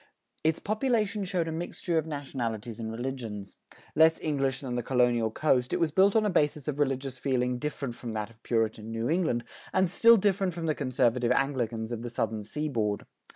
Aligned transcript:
Its 0.43 0.57
population 0.57 1.23
showed 1.23 1.47
a 1.47 1.51
mixture 1.51 1.99
of 1.99 2.07
nationalities 2.07 2.79
and 2.79 2.91
religions. 2.91 3.55
Less 3.95 4.19
English 4.19 4.61
than 4.61 4.73
the 4.73 4.81
colonial 4.81 5.29
coast, 5.29 5.73
it 5.73 5.79
was 5.79 5.91
built 5.91 6.15
on 6.15 6.25
a 6.25 6.29
basis 6.31 6.67
of 6.67 6.79
religious 6.79 7.19
feeling 7.19 7.59
different 7.59 7.93
from 7.93 8.11
that 8.13 8.31
of 8.31 8.41
Puritan 8.41 8.89
New 8.91 9.07
England, 9.07 9.43
and 9.71 9.87
still 9.87 10.17
different 10.17 10.55
from 10.55 10.65
the 10.65 10.73
conservative 10.73 11.31
Anglicans 11.31 11.91
of 11.91 12.01
the 12.01 12.09
southern 12.09 12.41
seaboard. 12.43 13.05